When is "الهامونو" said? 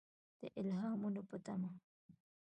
0.61-1.21